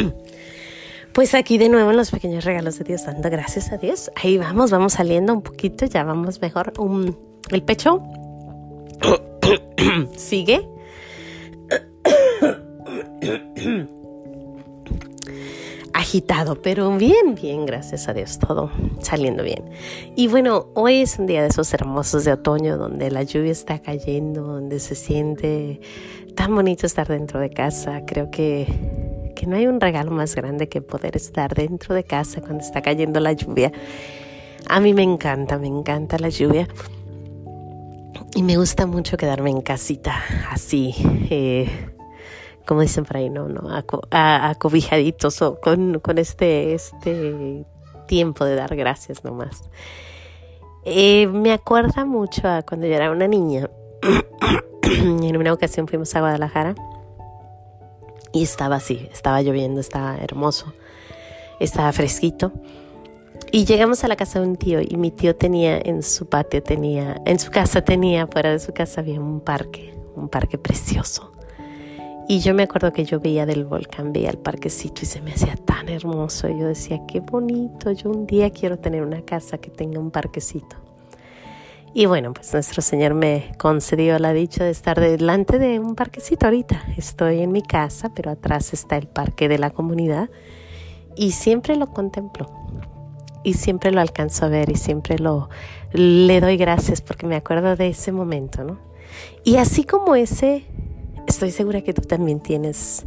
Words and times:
Pues 1.12 1.34
aquí 1.34 1.58
de 1.58 1.68
nuevo 1.68 1.90
en 1.90 1.96
los 1.96 2.12
pequeños 2.12 2.44
regalos 2.44 2.78
de 2.78 2.84
Dios, 2.84 3.04
dando 3.04 3.28
gracias 3.30 3.72
a 3.72 3.78
Dios. 3.78 4.12
Ahí 4.14 4.38
vamos, 4.38 4.70
vamos 4.70 4.92
saliendo 4.92 5.32
un 5.32 5.42
poquito, 5.42 5.84
ya 5.86 6.04
vamos 6.04 6.40
mejor. 6.40 6.72
el 7.50 7.62
pecho 7.64 8.00
sigue. 10.16 10.68
Agitado, 15.92 16.62
pero 16.62 16.96
bien, 16.96 17.34
bien, 17.34 17.66
gracias 17.66 18.08
a 18.08 18.14
Dios, 18.14 18.38
todo 18.38 18.70
saliendo 19.00 19.42
bien. 19.42 19.68
Y 20.16 20.28
bueno, 20.28 20.68
hoy 20.74 21.00
es 21.02 21.18
un 21.18 21.26
día 21.26 21.42
de 21.42 21.48
esos 21.48 21.74
hermosos 21.74 22.24
de 22.24 22.32
otoño 22.32 22.78
donde 22.78 23.10
la 23.10 23.24
lluvia 23.24 23.50
está 23.50 23.80
cayendo, 23.80 24.42
donde 24.42 24.78
se 24.78 24.94
siente 24.94 25.80
tan 26.36 26.54
bonito 26.54 26.86
estar 26.86 27.08
dentro 27.08 27.40
de 27.40 27.50
casa. 27.50 28.04
Creo 28.06 28.30
que 28.30 28.66
que 29.40 29.46
no 29.46 29.56
hay 29.56 29.66
un 29.66 29.80
regalo 29.80 30.10
más 30.10 30.34
grande 30.34 30.68
que 30.68 30.82
poder 30.82 31.16
estar 31.16 31.54
dentro 31.54 31.94
de 31.94 32.04
casa 32.04 32.42
cuando 32.42 32.58
está 32.62 32.82
cayendo 32.82 33.20
la 33.20 33.32
lluvia. 33.32 33.72
A 34.68 34.80
mí 34.80 34.92
me 34.92 35.02
encanta, 35.02 35.56
me 35.56 35.66
encanta 35.66 36.18
la 36.18 36.28
lluvia. 36.28 36.68
Y 38.34 38.42
me 38.42 38.58
gusta 38.58 38.84
mucho 38.86 39.16
quedarme 39.16 39.48
en 39.48 39.62
casita, 39.62 40.14
así, 40.50 40.94
eh, 41.30 41.70
como 42.66 42.82
dicen 42.82 43.06
por 43.06 43.16
ahí, 43.16 43.30
no, 43.30 43.48
no, 43.48 43.62
acobijaditos 44.10 45.40
o 45.40 45.58
con, 45.58 46.00
con 46.00 46.18
este, 46.18 46.74
este 46.74 47.64
tiempo 48.06 48.44
de 48.44 48.56
dar 48.56 48.76
gracias 48.76 49.24
nomás. 49.24 49.62
Eh, 50.84 51.28
me 51.28 51.52
acuerda 51.52 52.04
mucho 52.04 52.46
a 52.46 52.60
cuando 52.60 52.86
yo 52.86 52.94
era 52.94 53.10
una 53.10 53.26
niña. 53.26 53.70
en 54.82 55.36
una 55.38 55.54
ocasión 55.54 55.88
fuimos 55.88 56.14
a 56.14 56.20
Guadalajara 56.20 56.74
y 58.32 58.42
estaba 58.42 58.76
así, 58.76 59.08
estaba 59.12 59.42
lloviendo, 59.42 59.80
estaba 59.80 60.16
hermoso, 60.18 60.72
estaba 61.58 61.92
fresquito. 61.92 62.52
Y 63.52 63.64
llegamos 63.64 64.04
a 64.04 64.08
la 64.08 64.16
casa 64.16 64.40
de 64.40 64.46
un 64.46 64.56
tío 64.56 64.80
y 64.80 64.96
mi 64.96 65.10
tío 65.10 65.34
tenía 65.34 65.78
en 65.78 66.02
su 66.02 66.26
patio, 66.26 66.62
tenía, 66.62 67.20
en 67.26 67.38
su 67.38 67.50
casa 67.50 67.82
tenía, 67.82 68.26
fuera 68.26 68.50
de 68.50 68.60
su 68.60 68.72
casa 68.72 69.00
había 69.00 69.20
un 69.20 69.40
parque, 69.40 69.94
un 70.14 70.28
parque 70.28 70.56
precioso. 70.56 71.32
Y 72.28 72.38
yo 72.38 72.54
me 72.54 72.62
acuerdo 72.62 72.92
que 72.92 73.04
yo 73.04 73.18
veía 73.18 73.44
del 73.44 73.64
volcán, 73.64 74.12
veía 74.12 74.30
el 74.30 74.38
parquecito 74.38 75.00
y 75.02 75.06
se 75.06 75.20
me 75.20 75.32
hacía 75.32 75.56
tan 75.56 75.88
hermoso. 75.88 76.48
Y 76.48 76.60
yo 76.60 76.66
decía, 76.68 77.00
qué 77.08 77.18
bonito, 77.18 77.90
yo 77.90 78.08
un 78.08 78.24
día 78.24 78.50
quiero 78.50 78.78
tener 78.78 79.02
una 79.02 79.22
casa 79.22 79.58
que 79.58 79.68
tenga 79.68 79.98
un 79.98 80.12
parquecito. 80.12 80.76
Y 81.92 82.06
bueno, 82.06 82.32
pues 82.32 82.52
nuestro 82.52 82.82
Señor 82.82 83.14
me 83.14 83.52
concedió 83.58 84.18
la 84.18 84.32
dicha 84.32 84.64
de 84.64 84.70
estar 84.70 85.00
delante 85.00 85.58
de 85.58 85.80
un 85.80 85.96
parquecito 85.96 86.46
ahorita. 86.46 86.84
Estoy 86.96 87.40
en 87.40 87.50
mi 87.50 87.62
casa, 87.62 88.14
pero 88.14 88.30
atrás 88.30 88.72
está 88.72 88.96
el 88.96 89.08
parque 89.08 89.48
de 89.48 89.58
la 89.58 89.70
comunidad 89.70 90.30
y 91.16 91.32
siempre 91.32 91.74
lo 91.74 91.88
contemplo 91.88 92.48
y 93.42 93.54
siempre 93.54 93.90
lo 93.90 94.00
alcanzo 94.00 94.46
a 94.46 94.48
ver 94.48 94.70
y 94.70 94.76
siempre 94.76 95.18
lo 95.18 95.48
le 95.92 96.40
doy 96.40 96.56
gracias 96.56 97.00
porque 97.00 97.26
me 97.26 97.36
acuerdo 97.36 97.74
de 97.74 97.88
ese 97.88 98.12
momento, 98.12 98.62
¿no? 98.62 98.78
Y 99.42 99.56
así 99.56 99.82
como 99.82 100.14
ese, 100.14 100.66
estoy 101.26 101.50
segura 101.50 101.80
que 101.80 101.92
tú 101.92 102.02
también 102.02 102.40
tienes 102.40 103.06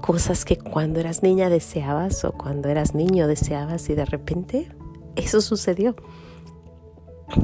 cosas 0.00 0.44
que 0.44 0.56
cuando 0.56 1.00
eras 1.00 1.22
niña 1.22 1.48
deseabas 1.48 2.24
o 2.24 2.32
cuando 2.32 2.68
eras 2.68 2.94
niño 2.94 3.26
deseabas 3.26 3.88
y 3.88 3.94
de 3.94 4.04
repente 4.04 4.68
eso 5.16 5.40
sucedió. 5.40 5.96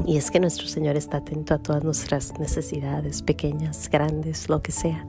Y 0.05 0.17
es 0.17 0.31
que 0.31 0.39
nuestro 0.39 0.67
Señor 0.67 0.97
está 0.97 1.17
atento 1.17 1.53
a 1.53 1.57
todas 1.59 1.83
nuestras 1.83 2.39
necesidades, 2.39 3.21
pequeñas, 3.21 3.89
grandes, 3.89 4.49
lo 4.49 4.61
que 4.61 4.71
sea. 4.71 5.05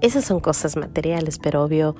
Esas 0.00 0.24
son 0.24 0.40
cosas 0.40 0.76
materiales, 0.76 1.38
pero 1.38 1.64
obvio 1.64 1.96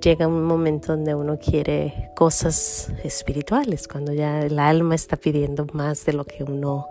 llega 0.00 0.26
un 0.26 0.44
momento 0.44 0.94
donde 0.94 1.14
uno 1.14 1.38
quiere 1.38 2.10
cosas 2.14 2.92
espirituales, 3.02 3.88
cuando 3.88 4.12
ya 4.12 4.42
el 4.42 4.58
alma 4.58 4.94
está 4.94 5.16
pidiendo 5.16 5.66
más 5.72 6.04
de 6.04 6.12
lo 6.12 6.24
que 6.24 6.44
uno 6.44 6.86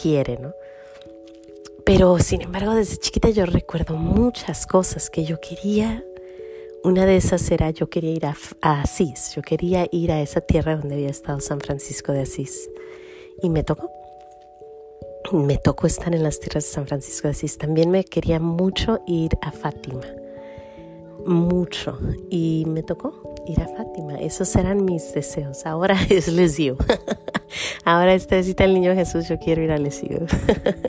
quiere, 0.00 0.38
¿no? 0.38 0.52
Pero 1.84 2.18
sin 2.18 2.42
embargo, 2.42 2.74
desde 2.74 2.96
chiquita 2.96 3.30
yo 3.30 3.46
recuerdo 3.46 3.94
muchas 3.96 4.66
cosas 4.66 5.08
que 5.08 5.24
yo 5.24 5.40
quería. 5.40 6.04
Una 6.82 7.06
de 7.06 7.16
esas 7.16 7.50
era 7.50 7.70
yo 7.70 7.88
quería 7.88 8.12
ir 8.12 8.26
a, 8.26 8.36
a 8.60 8.82
Asís, 8.82 9.32
yo 9.34 9.42
quería 9.42 9.86
ir 9.90 10.12
a 10.12 10.20
esa 10.20 10.40
tierra 10.40 10.76
donde 10.76 10.96
había 10.96 11.10
estado 11.10 11.40
San 11.40 11.60
Francisco 11.60 12.12
de 12.12 12.22
Asís. 12.22 12.68
Y 13.42 13.50
me 13.50 13.62
tocó. 13.62 13.90
Me 15.32 15.58
tocó 15.58 15.86
estar 15.86 16.14
en 16.14 16.22
las 16.22 16.38
tierras 16.40 16.64
de 16.64 16.70
San 16.70 16.86
Francisco 16.86 17.28
de. 17.28 17.58
También 17.58 17.90
me 17.90 18.04
quería 18.04 18.38
mucho 18.40 19.00
ir 19.06 19.36
a 19.42 19.50
Fátima. 19.50 20.02
Mucho. 21.26 21.98
Y 22.30 22.64
me 22.68 22.82
tocó 22.82 23.34
ir 23.46 23.60
a 23.60 23.68
Fátima. 23.68 24.14
Esos 24.14 24.54
eran 24.56 24.84
mis 24.84 25.12
deseos. 25.12 25.66
Ahora 25.66 25.96
es 26.10 26.28
les. 26.28 26.76
Ahora 27.84 28.14
este 28.14 28.42
cita 28.42 28.64
el 28.64 28.74
niño 28.74 28.94
Jesús, 28.94 29.28
yo 29.28 29.38
quiero 29.38 29.62
ir 29.62 29.70
a 29.70 29.78
Lesigo. 29.78 30.26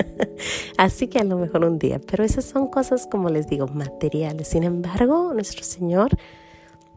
Así 0.78 1.08
que 1.08 1.20
a 1.20 1.24
lo 1.24 1.38
mejor 1.38 1.66
un 1.66 1.80
día. 1.80 2.00
Pero 2.00 2.24
esas 2.24 2.46
son 2.46 2.68
cosas, 2.68 3.08
como 3.08 3.30
les 3.30 3.48
digo, 3.48 3.68
materiales. 3.68 4.48
Sin 4.48 4.64
embargo, 4.64 5.34
nuestro 5.34 5.64
Señor 5.64 6.12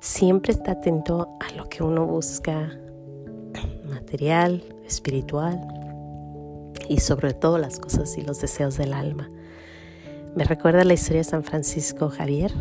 siempre 0.01 0.53
está 0.53 0.73
atento 0.73 1.29
a 1.41 1.55
lo 1.55 1.69
que 1.69 1.83
uno 1.83 2.07
busca 2.07 2.79
material, 3.85 4.65
espiritual 4.91 5.61
y 6.89 6.99
sobre 6.99 7.33
todo 7.33 7.57
las 7.59 7.79
cosas 7.79 8.19
y 8.19 8.23
los 8.23 8.41
deseos 8.41 8.77
del 8.77 8.93
alma. 8.93 9.31
Me 10.35 10.45
recuerda 10.45 10.85
la 10.85 10.95
historia 10.95 11.19
de 11.21 11.25
San 11.25 11.45
Francisco 11.45 12.09
Javier, 12.11 12.53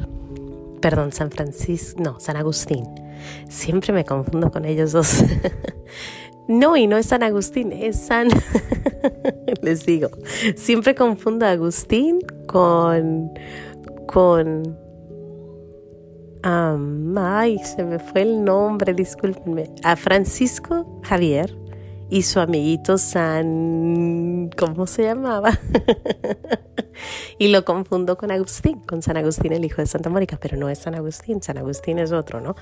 perdón, 0.81 1.11
San 1.11 1.31
Francisco, 1.31 2.01
no, 2.01 2.19
San 2.19 2.37
Agustín. 2.37 2.85
Siempre 3.49 3.91
me 3.91 4.05
confundo 4.05 4.51
con 4.51 4.65
ellos 4.65 4.91
dos. 4.91 5.23
no, 6.47 6.77
y 6.77 6.87
no 6.87 6.97
es 6.97 7.07
San 7.07 7.23
Agustín, 7.23 7.71
es 7.71 7.97
San, 7.97 8.29
les 9.61 9.85
digo, 9.85 10.09
siempre 10.55 10.95
confundo 10.95 11.45
a 11.45 11.51
Agustín 11.51 12.19
con, 12.47 13.31
con, 14.07 14.77
ay, 16.43 17.59
se 17.59 17.83
me 17.83 17.99
fue 17.99 18.21
el 18.21 18.43
nombre, 18.43 18.93
discúlpenme, 18.93 19.69
a 19.83 19.95
Francisco 19.95 21.01
Javier 21.03 21.58
y 22.09 22.23
su 22.23 22.39
amiguito 22.39 22.97
San, 22.97 24.49
¿cómo 24.57 24.87
se 24.87 25.03
llamaba? 25.03 25.59
y 27.37 27.49
lo 27.49 27.63
confundo 27.65 28.17
con 28.17 28.31
Agustín, 28.31 28.79
con 28.81 29.01
San 29.01 29.17
Agustín, 29.17 29.53
el 29.53 29.65
hijo 29.65 29.81
de 29.81 29.87
Santa 29.87 30.09
Mónica, 30.09 30.37
pero 30.41 30.57
no 30.57 30.69
es 30.69 30.79
San 30.79 30.95
Agustín, 30.95 31.41
San 31.41 31.57
Agustín 31.57 31.99
es 31.99 32.11
otro, 32.11 32.41
¿no? 32.41 32.55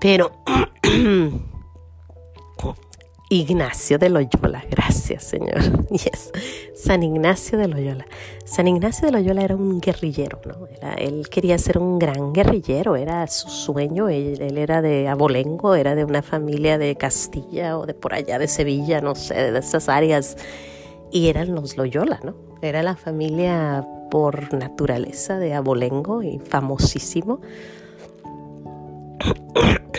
Pero 0.00 0.42
Ignacio 3.32 3.96
de 3.96 4.10
Loyola, 4.10 4.64
gracias 4.68 5.22
Señor. 5.22 5.86
Yes. 5.90 6.32
San 6.74 7.04
Ignacio 7.04 7.58
de 7.58 7.68
Loyola. 7.68 8.04
San 8.44 8.66
Ignacio 8.66 9.06
de 9.06 9.12
Loyola 9.12 9.42
era 9.42 9.54
un 9.54 9.80
guerrillero, 9.80 10.40
¿no? 10.44 10.66
él 10.98 11.28
quería 11.30 11.56
ser 11.56 11.78
un 11.78 12.00
gran 12.00 12.32
guerrillero, 12.32 12.96
era 12.96 13.24
su 13.28 13.48
sueño. 13.48 14.08
Él, 14.08 14.58
era 14.58 14.82
de 14.82 15.06
abolengo, 15.06 15.76
era 15.76 15.94
de 15.94 16.04
una 16.04 16.22
familia 16.22 16.76
de 16.76 16.96
Castilla 16.96 17.78
o 17.78 17.86
de 17.86 17.94
por 17.94 18.14
allá 18.14 18.40
de 18.40 18.48
Sevilla, 18.48 19.00
no 19.00 19.14
sé, 19.14 19.52
de 19.52 19.58
esas 19.60 19.88
áreas. 19.88 20.36
Y 21.12 21.28
eran 21.28 21.54
los 21.54 21.76
Loyola, 21.76 22.18
¿no? 22.24 22.34
Era 22.62 22.82
la 22.82 22.96
familia 22.96 23.86
por 24.10 24.52
naturaleza 24.54 25.38
de 25.38 25.54
abolengo 25.54 26.24
y 26.24 26.40
famosísimo. 26.40 27.40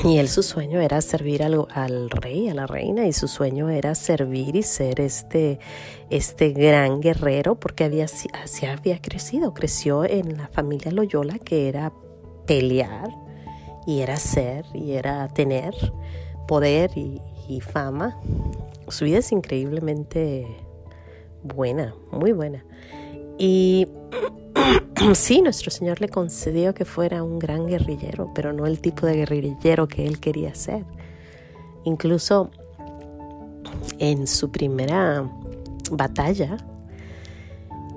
Y 0.03 0.17
él 0.17 0.29
su 0.29 0.41
sueño 0.41 0.81
era 0.81 0.99
servir 1.01 1.43
al, 1.43 1.67
al, 1.73 2.09
rey, 2.09 2.49
a 2.49 2.55
la 2.55 2.65
reina, 2.65 3.05
y 3.05 3.13
su 3.13 3.27
sueño 3.27 3.69
era 3.69 3.93
servir 3.93 4.55
y 4.55 4.63
ser 4.63 4.99
este, 4.99 5.59
este 6.09 6.49
gran 6.53 7.01
guerrero, 7.01 7.55
porque 7.55 7.83
había, 7.83 8.05
así 8.05 8.65
había 8.65 8.99
crecido, 8.99 9.53
creció 9.53 10.03
en 10.03 10.37
la 10.37 10.47
familia 10.47 10.91
Loyola, 10.91 11.37
que 11.37 11.67
era 11.69 11.93
pelear, 12.47 13.09
y 13.85 13.99
era 13.99 14.15
ser, 14.17 14.65
y 14.73 14.93
era 14.93 15.27
tener 15.27 15.75
poder 16.47 16.91
y, 16.95 17.21
y 17.47 17.61
fama. 17.61 18.19
Su 18.87 19.05
vida 19.05 19.19
es 19.19 19.31
increíblemente 19.31 20.47
buena, 21.43 21.93
muy 22.11 22.31
buena. 22.31 22.65
Y 23.37 23.87
sí, 25.13 25.41
nuestro 25.41 25.71
Señor 25.71 26.01
le 26.01 26.09
concedió 26.09 26.73
que 26.73 26.85
fuera 26.85 27.23
un 27.23 27.39
gran 27.39 27.67
guerrillero, 27.67 28.31
pero 28.33 28.53
no 28.53 28.65
el 28.65 28.79
tipo 28.79 29.05
de 29.05 29.15
guerrillero 29.15 29.87
que 29.87 30.05
él 30.05 30.19
quería 30.19 30.53
ser. 30.55 30.83
Incluso 31.83 32.51
en 33.99 34.27
su 34.27 34.51
primera 34.51 35.29
batalla, 35.91 36.57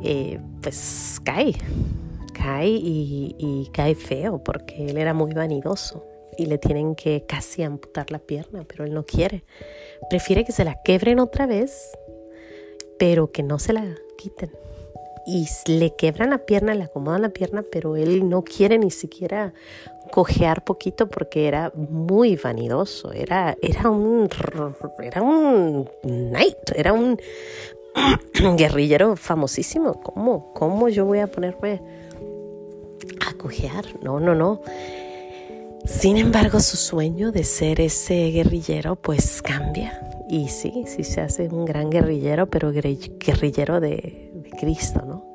eh, 0.02 0.40
pues 0.62 1.20
cae, 1.24 1.54
cae 2.32 2.68
y, 2.68 3.34
y, 3.38 3.68
cae 3.72 3.94
feo 3.94 4.42
porque 4.42 4.86
él 4.86 4.96
era 4.96 5.14
muy 5.14 5.32
vanidoso 5.32 6.04
y 6.36 6.46
le 6.46 6.58
tienen 6.58 6.94
que 6.94 7.24
casi 7.26 7.62
amputar 7.62 8.10
la 8.10 8.18
pierna, 8.18 8.64
pero 8.66 8.84
él 8.84 8.94
no 8.94 9.04
quiere. 9.04 9.44
Prefiere 10.10 10.44
que 10.44 10.52
se 10.52 10.64
la 10.64 10.82
quebren 10.82 11.20
otra 11.20 11.46
vez, 11.46 11.90
pero 12.98 13.30
que 13.30 13.42
no 13.42 13.58
se 13.58 13.72
la 13.72 13.94
quiten. 14.16 14.50
Y 15.26 15.48
le 15.66 15.94
quebran 15.94 16.30
la 16.30 16.38
pierna, 16.38 16.74
le 16.74 16.84
acomodan 16.84 17.22
la 17.22 17.30
pierna, 17.30 17.64
pero 17.70 17.96
él 17.96 18.28
no 18.28 18.42
quiere 18.42 18.78
ni 18.78 18.90
siquiera 18.90 19.54
cojear 20.10 20.62
poquito 20.64 21.08
porque 21.08 21.48
era 21.48 21.72
muy 21.74 22.36
vanidoso, 22.36 23.12
era, 23.12 23.56
era 23.60 23.90
un 23.90 24.28
era 25.02 25.22
un 25.22 25.88
knight, 26.02 26.70
era 26.74 26.92
un 26.92 27.18
guerrillero 28.56 29.16
famosísimo. 29.16 30.00
¿Cómo? 30.02 30.52
¿Cómo 30.52 30.88
yo 30.88 31.04
voy 31.04 31.20
a 31.20 31.26
ponerme 31.26 31.80
a 33.26 33.34
cojear? 33.34 33.84
No, 34.02 34.20
no, 34.20 34.34
no. 34.34 34.60
Sin 35.84 36.16
embargo, 36.16 36.60
su 36.60 36.76
sueño 36.76 37.30
de 37.30 37.44
ser 37.44 37.80
ese 37.80 38.30
guerrillero 38.30 38.96
pues 38.96 39.42
cambia. 39.42 40.00
Y 40.28 40.48
sí, 40.48 40.84
sí 40.86 41.04
se 41.04 41.20
hace 41.20 41.48
un 41.48 41.66
gran 41.66 41.90
guerrillero, 41.90 42.46
pero 42.48 42.72
guerrillero 42.72 43.80
de, 43.80 44.32
de 44.44 44.50
Cristo, 44.50 45.02
¿no? 45.04 45.34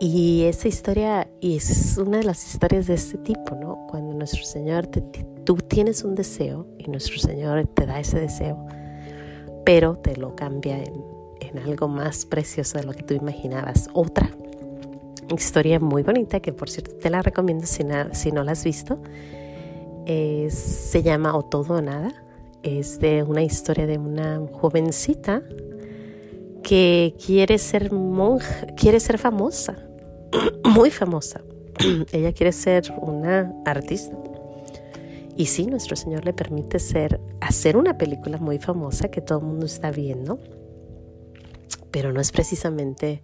Y 0.00 0.44
esa 0.44 0.68
historia, 0.68 1.28
y 1.40 1.56
es 1.56 1.98
una 1.98 2.18
de 2.18 2.24
las 2.24 2.46
historias 2.46 2.86
de 2.86 2.94
este 2.94 3.18
tipo, 3.18 3.56
¿no? 3.56 3.86
Cuando 3.90 4.14
nuestro 4.14 4.44
Señor, 4.44 4.86
te, 4.86 5.00
tú 5.44 5.56
tienes 5.56 6.04
un 6.04 6.14
deseo 6.14 6.66
y 6.78 6.88
nuestro 6.88 7.18
Señor 7.18 7.66
te 7.66 7.84
da 7.84 7.98
ese 7.98 8.20
deseo, 8.20 8.64
pero 9.64 9.96
te 9.96 10.14
lo 10.16 10.36
cambia 10.36 10.78
en, 10.78 11.04
en 11.40 11.58
algo 11.58 11.88
más 11.88 12.26
precioso 12.26 12.78
de 12.78 12.84
lo 12.84 12.92
que 12.92 13.02
tú 13.02 13.14
imaginabas. 13.14 13.88
Otra 13.92 14.30
historia 15.36 15.78
muy 15.80 16.02
bonita 16.02 16.40
que 16.40 16.52
por 16.52 16.70
cierto 16.70 16.94
te 16.96 17.10
la 17.10 17.22
recomiendo 17.22 17.66
si, 17.66 17.84
si 18.12 18.32
no 18.32 18.44
la 18.44 18.52
has 18.52 18.64
visto. 18.64 18.98
se 20.06 21.02
llama 21.02 21.36
O 21.36 21.44
todo 21.44 21.74
o 21.74 21.82
nada. 21.82 22.12
Es 22.62 22.98
de 22.98 23.22
una 23.22 23.42
historia 23.42 23.86
de 23.86 23.98
una 23.98 24.40
jovencita 24.52 25.42
que 26.68 27.14
quiere 27.24 27.58
ser 27.58 27.92
monja, 27.92 28.66
quiere 28.76 29.00
ser 29.00 29.18
famosa, 29.18 29.76
muy 30.64 30.90
famosa. 30.90 31.40
Ella 32.12 32.32
quiere 32.32 32.52
ser 32.52 32.92
una 33.00 33.52
artista. 33.64 34.16
Y 35.36 35.46
sí, 35.46 35.66
nuestro 35.66 35.94
Señor 35.96 36.24
le 36.24 36.32
permite 36.32 36.80
ser, 36.80 37.20
hacer 37.40 37.76
una 37.76 37.96
película 37.96 38.38
muy 38.38 38.58
famosa 38.58 39.08
que 39.08 39.20
todo 39.20 39.38
el 39.38 39.44
mundo 39.44 39.66
está 39.66 39.92
viendo 39.92 40.40
pero 41.90 42.12
no 42.12 42.20
es 42.20 42.32
precisamente 42.32 43.22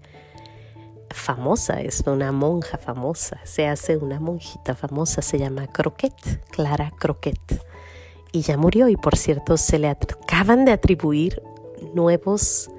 famosa, 1.11 1.81
es 1.81 2.03
una 2.07 2.33
monja 2.33 2.79
famosa, 2.79 3.39
se 3.45 3.67
hace 3.67 3.97
una 3.97 4.19
monjita 4.19 4.75
famosa, 4.75 5.23
se 5.23 5.39
llama 5.39 5.67
Croquette, 5.69 6.41
Clara 6.51 6.93
Croquette, 6.99 7.63
y 8.33 8.41
ya 8.41 8.57
murió 8.57 8.89
y 8.89 8.97
por 8.97 9.17
cierto 9.17 9.57
se 9.57 9.79
le 9.79 9.89
acaban 9.89 10.65
de 10.65 10.73
atribuir 10.73 11.41
nuevos, 11.95 12.71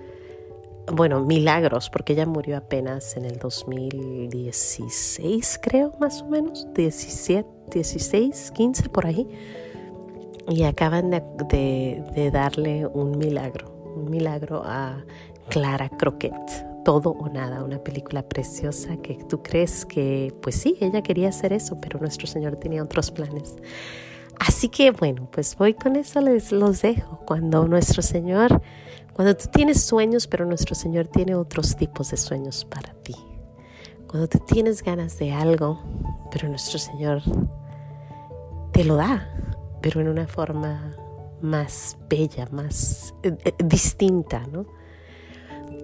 bueno, 0.92 1.22
milagros, 1.22 1.90
porque 1.90 2.14
ella 2.14 2.26
murió 2.26 2.58
apenas 2.58 3.16
en 3.18 3.26
el 3.26 3.38
2016, 3.38 5.60
creo, 5.62 5.94
más 6.00 6.22
o 6.22 6.28
menos, 6.28 6.68
17, 6.74 7.48
16, 7.72 8.52
15 8.52 8.90
por 8.90 9.06
ahí, 9.06 9.28
y 10.48 10.64
acaban 10.64 11.12
de 11.12 12.30
darle 12.32 12.86
un 12.86 13.18
milagro, 13.18 13.94
un 13.96 14.12
milagro 14.12 14.62
a 14.64 15.04
Clara 15.50 15.90
Croquette. 15.90 16.76
Todo 16.86 17.12
o 17.12 17.28
nada, 17.30 17.64
una 17.64 17.80
película 17.80 18.22
preciosa 18.22 18.98
que 18.98 19.16
tú 19.28 19.42
crees 19.42 19.88
que, 19.88 20.32
pues 20.44 20.54
sí, 20.54 20.78
ella 20.80 21.02
quería 21.02 21.30
hacer 21.30 21.52
eso, 21.52 21.82
pero 21.82 22.00
nuestro 22.00 22.28
Señor 22.28 22.58
tenía 22.58 22.84
otros 22.84 23.10
planes. 23.10 23.56
Así 24.40 24.70
que 24.70 24.92
bueno, 24.92 25.30
pues 25.32 25.56
voy 25.58 25.74
con 25.74 25.96
eso, 25.96 26.22
les 26.22 26.52
los 26.52 26.82
dejo. 26.82 27.20
Cuando 27.26 27.68
nuestro 27.68 28.02
Señor, 28.02 28.62
cuando 29.14 29.36
tú 29.36 29.46
tienes 29.52 29.84
sueños, 29.84 30.28
pero 30.28 30.46
nuestro 30.46 30.76
Señor 30.76 31.08
tiene 31.08 31.36
otros 31.36 31.76
tipos 31.76 32.12
de 32.12 32.18
sueños 32.18 32.66
para 32.66 32.94
ti. 32.94 33.16
Cuando 34.08 34.28
tú 34.28 34.40
tienes 34.40 34.84
ganas 34.84 35.18
de 35.20 35.34
algo, 35.34 35.82
pero 36.32 36.48
nuestro 36.48 36.80
Señor 36.80 37.22
te 38.72 38.84
lo 38.84 38.96
da, 38.96 39.30
pero 39.82 40.02
en 40.02 40.08
una 40.10 40.28
forma 40.28 40.96
más 41.42 41.98
bella, 42.10 42.48
más 42.52 43.14
eh, 43.24 43.36
eh, 43.44 43.54
distinta, 43.64 44.46
¿no? 44.52 44.66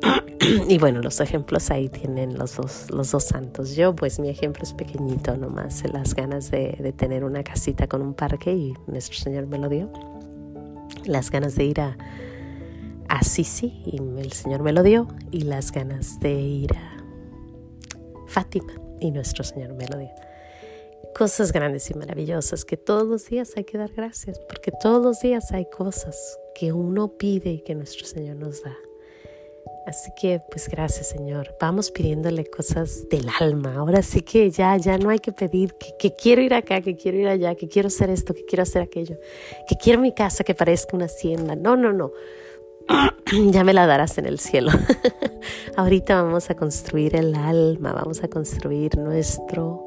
y 0.67 0.77
bueno, 0.77 1.01
los 1.01 1.19
ejemplos 1.19 1.69
ahí 1.71 1.89
tienen 1.89 2.37
los 2.37 2.55
dos, 2.55 2.89
los 2.89 3.11
dos 3.11 3.23
santos. 3.23 3.75
Yo, 3.75 3.95
pues 3.95 4.19
mi 4.19 4.29
ejemplo 4.29 4.63
es 4.63 4.73
pequeñito 4.73 5.37
nomás, 5.37 5.83
las 5.91 6.15
ganas 6.15 6.49
de, 6.51 6.93
tener 6.97 7.23
una 7.23 7.43
casita 7.43 7.87
con 7.87 8.01
un 8.01 8.13
parque 8.13 8.53
y 8.53 8.73
nuestro 8.87 9.17
Señor 9.17 9.47
me 9.47 9.57
lo 9.57 9.69
dio. 9.69 9.91
Las 11.05 11.31
ganas 11.31 11.55
de 11.55 11.65
ir 11.65 11.81
a, 11.81 11.97
a 13.07 13.23
Sisi 13.23 13.81
y 13.85 13.97
el 13.97 14.31
Señor 14.31 14.61
me 14.61 14.73
lo 14.73 14.83
dio. 14.83 15.07
Y 15.31 15.41
las 15.41 15.71
ganas 15.71 16.19
de 16.19 16.33
ir 16.33 16.73
a 16.75 16.97
Fátima 18.27 18.73
y 18.99 19.11
nuestro 19.11 19.43
Señor 19.43 19.73
me 19.73 19.87
lo 19.87 19.97
dio. 19.97 20.09
Cosas 21.15 21.51
grandes 21.51 21.89
y 21.91 21.93
maravillosas 21.93 22.63
que 22.65 22.77
todos 22.77 23.05
los 23.07 23.25
días 23.25 23.53
hay 23.57 23.65
que 23.65 23.77
dar 23.77 23.91
gracias, 23.91 24.39
porque 24.47 24.71
todos 24.71 25.03
los 25.03 25.19
días 25.19 25.51
hay 25.51 25.65
cosas 25.69 26.39
que 26.55 26.71
uno 26.71 27.17
pide 27.17 27.51
y 27.51 27.61
que 27.61 27.75
nuestro 27.75 28.05
Señor 28.05 28.37
nos 28.37 28.63
da. 28.63 28.75
Así 29.85 30.11
que 30.15 30.41
pues 30.49 30.69
gracias 30.69 31.09
Señor. 31.09 31.55
Vamos 31.59 31.91
pidiéndole 31.91 32.45
cosas 32.45 33.07
del 33.09 33.27
alma. 33.39 33.75
Ahora 33.75 34.01
sí 34.01 34.21
que 34.21 34.49
ya, 34.51 34.77
ya 34.77 34.97
no 34.97 35.09
hay 35.09 35.19
que 35.19 35.31
pedir 35.31 35.73
que, 35.99 36.13
quiero 36.13 36.41
ir 36.41 36.53
acá, 36.53 36.81
que 36.81 36.95
quiero 36.95 37.17
ir 37.17 37.27
allá, 37.27 37.55
que 37.55 37.67
quiero 37.67 37.87
hacer 37.87 38.09
esto, 38.09 38.33
que 38.33 38.45
quiero 38.45 38.63
hacer 38.63 38.81
aquello, 38.81 39.17
que 39.67 39.75
quiero 39.75 39.99
mi 39.99 40.13
casa 40.13 40.43
que 40.43 40.53
parezca 40.53 40.95
una 40.95 41.05
hacienda. 41.05 41.55
No, 41.55 41.75
no, 41.75 41.91
no. 41.91 42.11
ya 43.51 43.63
me 43.63 43.73
la 43.73 43.87
darás 43.87 44.17
en 44.17 44.27
el 44.27 44.39
cielo. 44.39 44.71
Ahorita 45.75 46.21
vamos 46.21 46.49
a 46.49 46.55
construir 46.55 47.15
el 47.15 47.35
alma, 47.35 47.93
vamos 47.93 48.23
a 48.23 48.27
construir 48.27 48.97
nuestro 48.97 49.83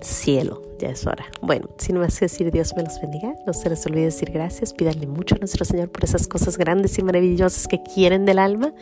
cielo. 0.00 0.71
Es 0.82 1.06
hora. 1.06 1.24
Bueno, 1.40 1.68
sin 1.78 1.96
más 1.98 2.18
que 2.18 2.24
decir, 2.24 2.50
Dios 2.50 2.74
me 2.76 2.82
los 2.82 3.00
bendiga. 3.00 3.34
No 3.46 3.52
se 3.52 3.70
les 3.70 3.86
olvide 3.86 4.06
decir 4.06 4.30
gracias. 4.32 4.74
Pídanle 4.74 5.06
mucho 5.06 5.36
a 5.36 5.38
nuestro 5.38 5.64
Señor 5.64 5.90
por 5.90 6.02
esas 6.02 6.26
cosas 6.26 6.58
grandes 6.58 6.98
y 6.98 7.02
maravillosas 7.02 7.68
que 7.68 7.80
quieren 7.82 8.24
del 8.24 8.40
alma. 8.40 8.74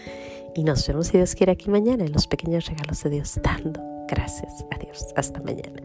Y 0.54 0.64
nos 0.64 0.86
vemos, 0.88 1.08
si 1.08 1.18
Dios 1.18 1.34
quiere, 1.34 1.52
aquí 1.52 1.68
mañana 1.68 2.04
en 2.04 2.12
los 2.12 2.26
pequeños 2.26 2.66
regalos 2.66 3.02
de 3.02 3.10
Dios, 3.10 3.38
dando 3.42 3.80
gracias 4.08 4.64
a 4.70 4.78
Dios. 4.78 5.06
Hasta 5.14 5.40
mañana. 5.42 5.82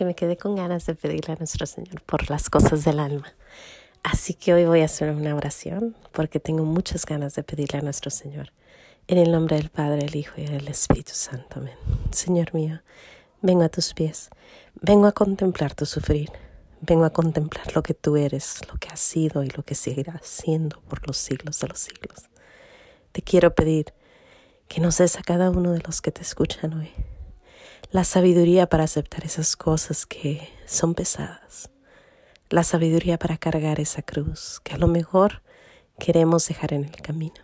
Que 0.00 0.06
me 0.06 0.14
quedé 0.14 0.38
con 0.38 0.56
ganas 0.56 0.86
de 0.86 0.94
pedirle 0.94 1.34
a 1.34 1.36
nuestro 1.36 1.66
Señor 1.66 2.00
por 2.00 2.30
las 2.30 2.48
cosas 2.48 2.86
del 2.86 2.98
alma. 2.98 3.34
Así 4.02 4.32
que 4.32 4.54
hoy 4.54 4.64
voy 4.64 4.80
a 4.80 4.86
hacer 4.86 5.10
una 5.10 5.36
oración 5.36 5.94
porque 6.10 6.40
tengo 6.40 6.64
muchas 6.64 7.04
ganas 7.04 7.34
de 7.34 7.42
pedirle 7.42 7.80
a 7.80 7.82
nuestro 7.82 8.10
Señor. 8.10 8.50
En 9.08 9.18
el 9.18 9.30
nombre 9.30 9.56
del 9.56 9.68
Padre, 9.68 10.06
el 10.06 10.16
Hijo 10.16 10.40
y 10.40 10.46
del 10.46 10.68
Espíritu 10.68 11.12
Santo. 11.12 11.60
Amén. 11.60 11.74
Señor 12.12 12.54
mío, 12.54 12.80
vengo 13.42 13.62
a 13.62 13.68
tus 13.68 13.92
pies. 13.92 14.30
Vengo 14.80 15.06
a 15.06 15.12
contemplar 15.12 15.74
tu 15.74 15.84
sufrir. 15.84 16.30
Vengo 16.80 17.04
a 17.04 17.10
contemplar 17.10 17.76
lo 17.76 17.82
que 17.82 17.92
tú 17.92 18.16
eres, 18.16 18.62
lo 18.72 18.78
que 18.78 18.88
has 18.88 19.00
sido 19.00 19.44
y 19.44 19.50
lo 19.50 19.64
que 19.64 19.74
seguirás 19.74 20.24
siendo 20.24 20.80
por 20.88 21.06
los 21.06 21.18
siglos 21.18 21.60
de 21.60 21.68
los 21.68 21.78
siglos. 21.78 22.30
Te 23.12 23.20
quiero 23.20 23.54
pedir 23.54 23.92
que 24.66 24.80
nos 24.80 24.96
des 24.96 25.18
a 25.18 25.22
cada 25.22 25.50
uno 25.50 25.72
de 25.72 25.80
los 25.80 26.00
que 26.00 26.10
te 26.10 26.22
escuchan 26.22 26.72
hoy 26.72 26.90
la 27.90 28.04
sabiduría 28.04 28.68
para 28.68 28.84
aceptar 28.84 29.24
esas 29.24 29.56
cosas 29.56 30.06
que 30.06 30.48
son 30.64 30.94
pesadas, 30.94 31.70
la 32.48 32.62
sabiduría 32.62 33.18
para 33.18 33.36
cargar 33.36 33.80
esa 33.80 34.02
cruz 34.02 34.60
que 34.62 34.74
a 34.74 34.78
lo 34.78 34.86
mejor 34.86 35.42
queremos 35.98 36.46
dejar 36.46 36.72
en 36.72 36.84
el 36.84 37.02
camino. 37.02 37.34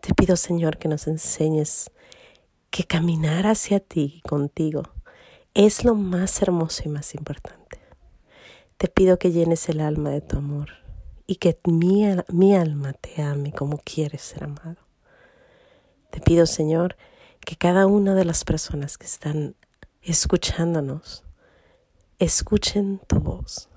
Te 0.00 0.14
pido, 0.14 0.36
Señor, 0.36 0.78
que 0.78 0.88
nos 0.88 1.06
enseñes 1.06 1.90
que 2.70 2.84
caminar 2.84 3.46
hacia 3.46 3.80
ti 3.80 4.14
y 4.16 4.20
contigo 4.22 4.84
es 5.52 5.84
lo 5.84 5.94
más 5.94 6.40
hermoso 6.40 6.82
y 6.86 6.88
más 6.88 7.14
importante. 7.14 7.78
Te 8.78 8.88
pido 8.88 9.18
que 9.18 9.32
llenes 9.32 9.68
el 9.68 9.80
alma 9.80 10.08
de 10.08 10.22
tu 10.22 10.38
amor 10.38 10.70
y 11.26 11.36
que 11.36 11.58
mi, 11.66 12.06
mi 12.28 12.56
alma 12.56 12.94
te 12.94 13.20
ame 13.20 13.52
como 13.52 13.76
quieres 13.78 14.22
ser 14.22 14.44
amado. 14.44 14.78
Te 16.10 16.20
pido, 16.20 16.46
Señor, 16.46 16.96
que 17.40 17.56
cada 17.56 17.86
una 17.86 18.14
de 18.14 18.24
las 18.24 18.44
personas 18.44 18.98
que 18.98 19.06
están 19.06 19.56
escuchándonos 20.02 21.24
escuchen 22.18 23.00
tu 23.06 23.20
voz, 23.20 23.68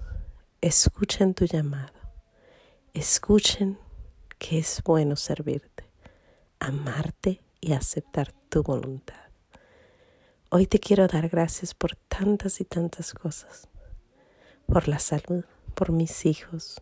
escuchen 0.61 1.33
tu 1.33 1.45
llamado, 1.45 1.93
escuchen 2.93 3.77
que 4.37 4.59
es 4.59 4.81
bueno 4.83 5.15
servirte, 5.15 5.85
amarte 6.59 7.41
y 7.61 7.73
aceptar 7.73 8.33
tu 8.49 8.63
voluntad. 8.63 9.15
Hoy 10.49 10.67
te 10.67 10.79
quiero 10.79 11.07
dar 11.07 11.29
gracias 11.29 11.73
por 11.73 11.95
tantas 11.95 12.61
y 12.61 12.65
tantas 12.65 13.13
cosas, 13.13 13.69
por 14.67 14.87
la 14.87 14.99
salud, 14.99 15.45
por 15.73 15.91
mis 15.91 16.25
hijos, 16.25 16.81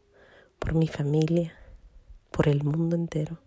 por 0.59 0.73
mi 0.73 0.87
familia, 0.87 1.53
por 2.31 2.47
el 2.47 2.63
mundo 2.63 2.95
entero. 2.95 3.39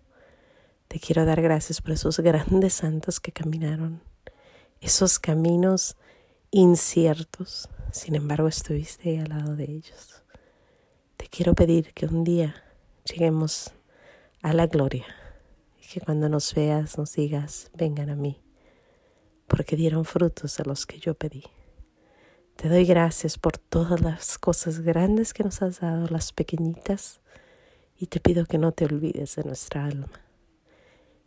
Te 0.88 1.00
quiero 1.00 1.24
dar 1.24 1.42
gracias 1.42 1.80
por 1.80 1.92
esos 1.92 2.20
grandes 2.20 2.74
santos 2.74 3.20
que 3.20 3.32
caminaron, 3.32 4.02
esos 4.80 5.18
caminos 5.18 5.96
inciertos, 6.50 7.68
sin 7.90 8.14
embargo 8.14 8.46
estuviste 8.48 9.18
al 9.18 9.30
lado 9.30 9.56
de 9.56 9.64
ellos. 9.64 10.22
Te 11.16 11.26
quiero 11.26 11.54
pedir 11.54 11.92
que 11.94 12.06
un 12.06 12.22
día 12.22 12.62
lleguemos 13.04 13.72
a 14.42 14.52
la 14.52 14.66
gloria 14.66 15.06
y 15.82 15.86
que 15.86 16.00
cuando 16.00 16.28
nos 16.28 16.54
veas 16.54 16.96
nos 16.96 17.14
digas, 17.14 17.70
vengan 17.74 18.10
a 18.10 18.14
mí, 18.14 18.40
porque 19.48 19.74
dieron 19.74 20.04
frutos 20.04 20.60
a 20.60 20.64
los 20.64 20.86
que 20.86 20.98
yo 20.98 21.14
pedí. 21.14 21.44
Te 22.56 22.68
doy 22.68 22.84
gracias 22.84 23.36
por 23.36 23.58
todas 23.58 24.00
las 24.00 24.38
cosas 24.38 24.80
grandes 24.80 25.34
que 25.34 25.42
nos 25.42 25.60
has 25.60 25.80
dado, 25.80 26.06
las 26.06 26.32
pequeñitas, 26.32 27.20
y 27.96 28.06
te 28.06 28.20
pido 28.20 28.46
que 28.46 28.58
no 28.58 28.72
te 28.72 28.84
olvides 28.84 29.36
de 29.36 29.44
nuestra 29.44 29.84
alma. 29.84 30.23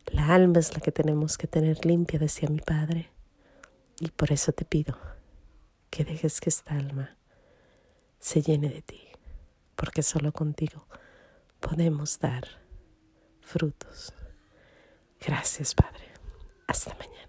La 0.07 0.33
alma 0.33 0.59
es 0.59 0.73
la 0.73 0.79
que 0.79 0.91
tenemos 0.91 1.37
que 1.37 1.47
tener 1.47 1.85
limpia, 1.85 2.19
decía 2.19 2.49
mi 2.49 2.59
Padre, 2.59 3.11
y 3.99 4.09
por 4.11 4.31
eso 4.31 4.51
te 4.51 4.65
pido 4.65 4.97
que 5.89 6.03
dejes 6.03 6.39
que 6.39 6.49
esta 6.49 6.75
alma 6.75 7.17
se 8.19 8.41
llene 8.41 8.69
de 8.69 8.81
ti, 8.81 9.01
porque 9.75 10.03
solo 10.03 10.31
contigo 10.31 10.87
podemos 11.59 12.19
dar 12.19 12.47
frutos. 13.41 14.13
Gracias, 15.19 15.73
Padre. 15.73 16.05
Hasta 16.67 16.93
mañana. 16.95 17.26